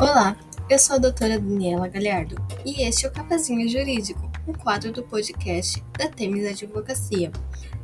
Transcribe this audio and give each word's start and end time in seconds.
Olá, 0.00 0.36
eu 0.70 0.78
sou 0.78 0.94
a 0.94 0.98
doutora 1.00 1.40
Daniela 1.40 1.88
Galhardo 1.88 2.36
e 2.64 2.82
este 2.82 3.04
é 3.04 3.08
o 3.08 3.12
Cafezinho 3.12 3.68
Jurídico, 3.68 4.30
um 4.46 4.52
quadro 4.52 4.92
do 4.92 5.02
podcast 5.02 5.82
da 5.98 6.06
Temes 6.06 6.46
Advocacia. 6.46 7.32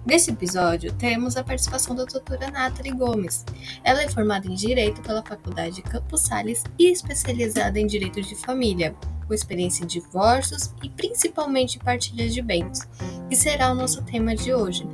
Neste 0.06 0.30
episódio, 0.30 0.92
teremos 0.92 1.36
a 1.36 1.42
participação 1.42 1.96
da 1.96 2.04
doutora 2.04 2.52
Nathalie 2.52 2.92
Gomes. 2.92 3.44
Ela 3.82 4.04
é 4.04 4.08
formada 4.08 4.46
em 4.46 4.54
Direito 4.54 5.02
pela 5.02 5.24
Faculdade 5.24 5.82
Campos 5.82 6.20
Sales 6.20 6.62
e 6.78 6.92
especializada 6.92 7.80
em 7.80 7.86
Direito 7.88 8.22
de 8.22 8.36
Família, 8.36 8.94
com 9.26 9.34
experiência 9.34 9.82
em 9.82 9.88
divórcios 9.88 10.72
e 10.84 10.88
principalmente 10.90 11.80
partilha 11.80 12.28
de 12.28 12.40
bens, 12.40 12.88
que 13.28 13.34
será 13.34 13.72
o 13.72 13.74
nosso 13.74 14.04
tema 14.04 14.36
de 14.36 14.54
hoje. 14.54 14.86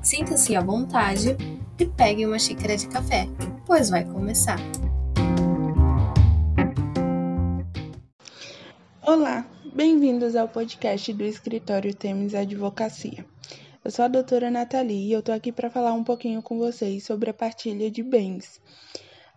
Sinta-se 0.00 0.56
à 0.56 0.62
vontade 0.62 1.36
e 1.78 1.84
pegue 1.84 2.24
uma 2.24 2.38
xícara 2.38 2.78
de 2.78 2.88
café, 2.88 3.28
pois 3.66 3.90
vai 3.90 4.06
começar. 4.06 4.58
Olá, 9.06 9.48
bem-vindos 9.72 10.34
ao 10.34 10.48
podcast 10.48 11.12
do 11.12 11.22
Escritório 11.22 11.94
Temes 11.94 12.34
Advocacia. 12.34 13.24
Eu 13.84 13.88
sou 13.92 14.04
a 14.04 14.08
doutora 14.08 14.50
Nathalie 14.50 15.06
e 15.06 15.12
eu 15.12 15.22
tô 15.22 15.30
aqui 15.30 15.52
para 15.52 15.70
falar 15.70 15.92
um 15.92 16.02
pouquinho 16.02 16.42
com 16.42 16.58
vocês 16.58 17.04
sobre 17.04 17.30
a 17.30 17.32
partilha 17.32 17.88
de 17.88 18.02
bens. 18.02 18.60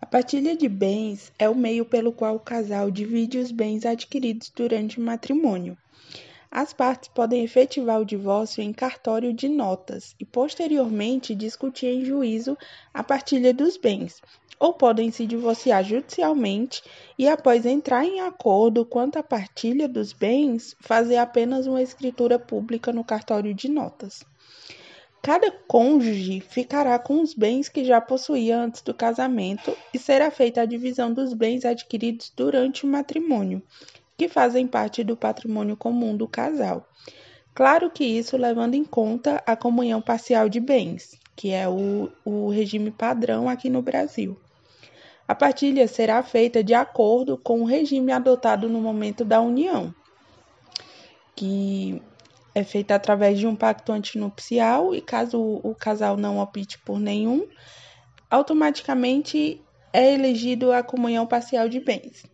A 0.01 0.07
partilha 0.07 0.57
de 0.57 0.67
bens 0.67 1.31
é 1.37 1.47
o 1.47 1.53
meio 1.53 1.85
pelo 1.85 2.11
qual 2.11 2.35
o 2.37 2.39
casal 2.39 2.89
divide 2.89 3.37
os 3.37 3.51
bens 3.51 3.85
adquiridos 3.85 4.49
durante 4.49 4.99
o 4.99 5.03
matrimônio. 5.03 5.77
As 6.51 6.73
partes 6.73 7.09
podem 7.09 7.43
efetivar 7.43 8.01
o 8.01 8.05
divórcio 8.05 8.63
em 8.63 8.73
cartório 8.73 9.31
de 9.31 9.47
notas 9.47 10.15
e, 10.19 10.25
posteriormente, 10.25 11.35
discutir 11.35 11.85
em 11.85 12.03
juízo 12.03 12.57
a 12.91 13.03
partilha 13.03 13.53
dos 13.53 13.77
bens, 13.77 14.19
ou 14.59 14.73
podem 14.73 15.11
se 15.11 15.27
divorciar 15.27 15.83
judicialmente 15.83 16.81
e, 17.17 17.27
após 17.27 17.67
entrar 17.67 18.03
em 18.03 18.21
acordo 18.21 18.83
quanto 18.83 19.19
à 19.19 19.23
partilha 19.23 19.87
dos 19.87 20.11
bens, 20.11 20.75
fazer 20.79 21.17
apenas 21.17 21.67
uma 21.67 21.83
escritura 21.83 22.39
pública 22.39 22.91
no 22.91 23.03
cartório 23.03 23.53
de 23.53 23.69
notas. 23.69 24.23
Cada 25.21 25.51
cônjuge 25.51 26.39
ficará 26.39 26.97
com 26.97 27.21
os 27.21 27.33
bens 27.33 27.69
que 27.69 27.85
já 27.85 28.01
possuía 28.01 28.57
antes 28.57 28.81
do 28.81 28.93
casamento 28.93 29.77
e 29.93 29.99
será 29.99 30.31
feita 30.31 30.61
a 30.61 30.65
divisão 30.65 31.13
dos 31.13 31.33
bens 31.33 31.63
adquiridos 31.63 32.31
durante 32.35 32.85
o 32.85 32.89
matrimônio, 32.89 33.61
que 34.19 34.27
fazem 34.27 34.67
parte 34.67 35.01
do 35.01 35.15
patrimônio 35.15 35.77
comum 35.77 36.13
do 36.13 36.27
casal. 36.27 36.85
Claro 37.55 37.89
que 37.89 38.03
isso 38.03 38.35
levando 38.35 38.75
em 38.75 38.83
conta 38.83 39.41
a 39.45 39.55
comunhão 39.55 40.01
parcial 40.01 40.49
de 40.49 40.59
bens, 40.59 41.17
que 41.37 41.51
é 41.51 41.69
o, 41.69 42.11
o 42.25 42.49
regime 42.49 42.91
padrão 42.91 43.47
aqui 43.47 43.69
no 43.69 43.81
Brasil. 43.81 44.37
A 45.25 45.33
partilha 45.33 45.87
será 45.87 46.21
feita 46.21 46.61
de 46.61 46.73
acordo 46.73 47.37
com 47.37 47.61
o 47.61 47.65
regime 47.65 48.11
adotado 48.11 48.67
no 48.67 48.81
momento 48.81 49.23
da 49.23 49.39
união, 49.39 49.95
que 51.33 52.01
é 52.53 52.61
feita 52.65 52.95
através 52.95 53.39
de 53.39 53.47
um 53.47 53.55
pacto 53.55 53.93
antinupcial 53.93 54.93
e 54.93 54.99
caso 54.99 55.39
o 55.63 55.73
casal 55.73 56.17
não 56.17 56.39
opte 56.39 56.77
por 56.79 56.99
nenhum, 56.99 57.47
automaticamente 58.29 59.61
é 59.93 60.13
elegido 60.13 60.73
a 60.73 60.83
comunhão 60.83 61.25
parcial 61.25 61.69
de 61.69 61.79
bens. 61.79 62.25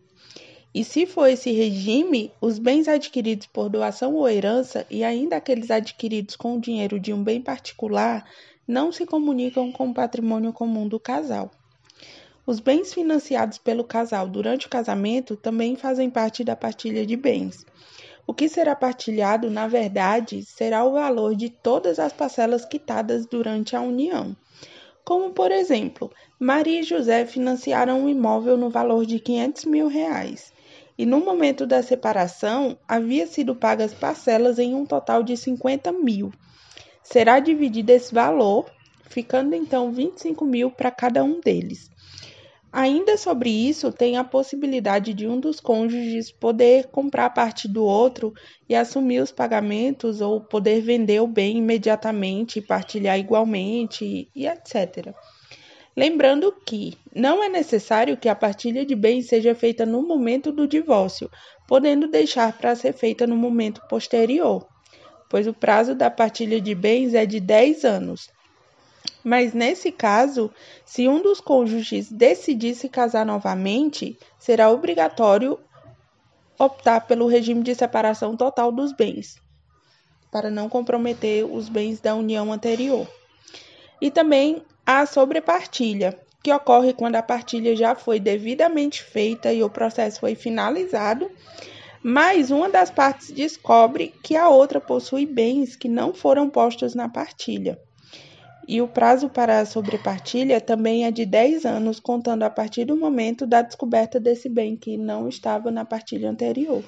E 0.76 0.84
se 0.84 1.06
for 1.06 1.26
esse 1.26 1.50
regime, 1.52 2.30
os 2.38 2.58
bens 2.58 2.86
adquiridos 2.86 3.46
por 3.46 3.70
doação 3.70 4.14
ou 4.14 4.28
herança 4.28 4.86
e 4.90 5.02
ainda 5.02 5.34
aqueles 5.34 5.70
adquiridos 5.70 6.36
com 6.36 6.54
o 6.54 6.60
dinheiro 6.60 7.00
de 7.00 7.14
um 7.14 7.24
bem 7.24 7.40
particular 7.40 8.28
não 8.68 8.92
se 8.92 9.06
comunicam 9.06 9.72
com 9.72 9.88
o 9.88 9.94
patrimônio 9.94 10.52
comum 10.52 10.86
do 10.86 11.00
casal. 11.00 11.50
Os 12.46 12.60
bens 12.60 12.92
financiados 12.92 13.56
pelo 13.56 13.84
casal 13.84 14.28
durante 14.28 14.66
o 14.66 14.68
casamento 14.68 15.34
também 15.34 15.76
fazem 15.76 16.10
parte 16.10 16.44
da 16.44 16.54
partilha 16.54 17.06
de 17.06 17.16
bens. 17.16 17.64
O 18.26 18.34
que 18.34 18.46
será 18.46 18.76
partilhado, 18.76 19.48
na 19.48 19.66
verdade, 19.66 20.44
será 20.44 20.84
o 20.84 20.92
valor 20.92 21.34
de 21.34 21.48
todas 21.48 21.98
as 21.98 22.12
parcelas 22.12 22.66
quitadas 22.66 23.24
durante 23.24 23.74
a 23.74 23.80
união. 23.80 24.36
Como, 25.02 25.30
por 25.30 25.50
exemplo, 25.50 26.12
Maria 26.38 26.80
e 26.80 26.82
José 26.82 27.24
financiaram 27.24 28.02
um 28.02 28.10
imóvel 28.10 28.58
no 28.58 28.68
valor 28.68 29.06
de 29.06 29.18
500 29.18 29.64
mil 29.64 29.88
reais 29.88 30.54
e 30.98 31.04
no 31.04 31.20
momento 31.20 31.66
da 31.66 31.82
separação 31.82 32.78
havia 32.86 33.26
sido 33.26 33.54
pagas 33.54 33.92
parcelas 33.92 34.58
em 34.58 34.74
um 34.74 34.86
total 34.86 35.22
de 35.22 35.36
50 35.36 35.92
mil. 35.92 36.32
Será 37.02 37.38
dividido 37.38 37.92
esse 37.92 38.14
valor, 38.14 38.70
ficando 39.08 39.54
então 39.54 39.92
25 39.92 40.44
mil 40.44 40.70
para 40.70 40.90
cada 40.90 41.22
um 41.22 41.40
deles. 41.40 41.90
Ainda 42.72 43.16
sobre 43.16 43.48
isso, 43.48 43.90
tem 43.90 44.18
a 44.18 44.24
possibilidade 44.24 45.14
de 45.14 45.26
um 45.26 45.40
dos 45.40 45.60
cônjuges 45.60 46.30
poder 46.30 46.88
comprar 46.88 47.30
parte 47.30 47.66
do 47.66 47.82
outro 47.82 48.34
e 48.68 48.74
assumir 48.74 49.20
os 49.20 49.32
pagamentos 49.32 50.20
ou 50.20 50.42
poder 50.42 50.82
vender 50.82 51.20
o 51.20 51.26
bem 51.26 51.56
imediatamente, 51.56 52.60
partilhar 52.60 53.18
igualmente 53.18 54.28
e 54.34 54.46
etc. 54.46 55.14
Lembrando 55.96 56.52
que 56.52 56.98
não 57.14 57.42
é 57.42 57.48
necessário 57.48 58.18
que 58.18 58.28
a 58.28 58.34
partilha 58.34 58.84
de 58.84 58.94
bens 58.94 59.28
seja 59.28 59.54
feita 59.54 59.86
no 59.86 60.06
momento 60.06 60.52
do 60.52 60.68
divórcio, 60.68 61.30
podendo 61.66 62.06
deixar 62.06 62.52
para 62.52 62.76
ser 62.76 62.92
feita 62.92 63.26
no 63.26 63.34
momento 63.34 63.80
posterior, 63.88 64.68
pois 65.30 65.46
o 65.46 65.54
prazo 65.54 65.94
da 65.94 66.10
partilha 66.10 66.60
de 66.60 66.74
bens 66.74 67.14
é 67.14 67.24
de 67.24 67.40
10 67.40 67.84
anos. 67.86 68.28
Mas 69.24 69.54
nesse 69.54 69.90
caso, 69.90 70.50
se 70.84 71.08
um 71.08 71.22
dos 71.22 71.40
cônjuges 71.40 72.12
decidir 72.12 72.74
se 72.74 72.90
casar 72.90 73.24
novamente, 73.24 74.18
será 74.38 74.70
obrigatório 74.70 75.58
optar 76.58 77.06
pelo 77.06 77.26
regime 77.26 77.62
de 77.62 77.74
separação 77.74 78.36
total 78.36 78.70
dos 78.70 78.92
bens, 78.92 79.36
para 80.30 80.50
não 80.50 80.68
comprometer 80.68 81.44
os 81.44 81.70
bens 81.70 82.00
da 82.00 82.14
união 82.14 82.52
anterior. 82.52 83.08
E 84.00 84.10
também 84.10 84.62
a 84.86 85.04
sobrepartilha, 85.04 86.16
que 86.40 86.52
ocorre 86.52 86.92
quando 86.92 87.16
a 87.16 87.22
partilha 87.22 87.74
já 87.74 87.96
foi 87.96 88.20
devidamente 88.20 89.02
feita 89.02 89.52
e 89.52 89.64
o 89.64 89.68
processo 89.68 90.20
foi 90.20 90.36
finalizado, 90.36 91.28
mas 92.00 92.52
uma 92.52 92.68
das 92.68 92.88
partes 92.88 93.32
descobre 93.32 94.14
que 94.22 94.36
a 94.36 94.48
outra 94.48 94.80
possui 94.80 95.26
bens 95.26 95.74
que 95.74 95.88
não 95.88 96.14
foram 96.14 96.48
postos 96.48 96.94
na 96.94 97.08
partilha. 97.08 97.76
E 98.68 98.80
o 98.80 98.86
prazo 98.86 99.28
para 99.28 99.58
a 99.58 99.66
sobrepartilha 99.66 100.60
também 100.60 101.04
é 101.04 101.10
de 101.10 101.26
10 101.26 101.64
anos, 101.64 101.98
contando 101.98 102.44
a 102.44 102.50
partir 102.50 102.84
do 102.84 102.96
momento 102.96 103.44
da 103.44 103.62
descoberta 103.62 104.20
desse 104.20 104.48
bem 104.48 104.76
que 104.76 104.96
não 104.96 105.28
estava 105.28 105.70
na 105.72 105.84
partilha 105.84 106.30
anterior. 106.30 106.84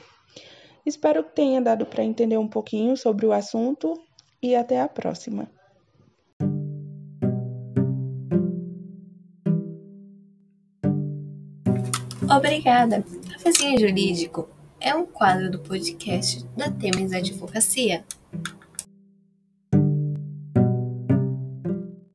Espero 0.87 1.25
que 1.25 1.35
tenha 1.35 1.61
dado 1.61 1.85
para 1.85 2.05
entender 2.05 2.39
um 2.39 2.49
pouquinho 2.49 2.97
sobre 2.97 3.27
o 3.27 3.33
assunto 3.33 4.01
e 4.41 4.55
até 4.55 4.81
a 4.81 4.89
próxima. 4.89 5.58
Obrigada! 12.31 13.03
Cafezinho 13.33 13.81
Jurídico 13.81 14.49
é 14.79 14.95
um 14.95 15.07
quadro 15.07 15.51
do 15.51 15.59
podcast 15.61 16.45
da 16.57 16.71
Temes 16.71 17.13
Advocacia. 17.13 18.05